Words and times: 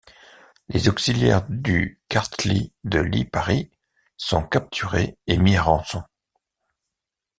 Les 0.69 0.89
auxiliaires 0.89 1.45
du 1.47 2.01
Karthli 2.09 2.73
de 2.83 2.97
Liparit 2.99 3.69
sont 4.17 4.41
capturés 4.41 5.15
et 5.27 5.37
mis 5.37 5.55
à 5.55 5.61
rançon. 5.61 6.01